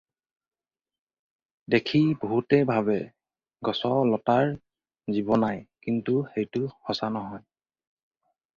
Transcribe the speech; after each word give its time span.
দেখি 1.73 2.01
বহুতে 2.23 2.57
ভাবে 2.71 2.97
গছ 3.69 3.81
লতাৰ 4.13 4.49
জীৱ 5.17 5.31
নাই, 5.45 5.63
কিন্তু 5.89 6.19
সেইটো 6.35 6.65
সঁচা 6.75 7.15
নহয়। 7.19 7.49